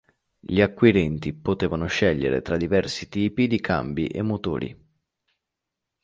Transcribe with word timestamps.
Gli 0.39 0.61
acquirenti 0.61 1.31
potevano 1.31 1.85
scegliere 1.85 2.41
tra 2.41 2.57
diversi 2.57 3.07
tipi 3.07 3.45
di 3.45 3.61
cambi 3.61 4.07
e 4.07 4.23
motori. 4.23 4.75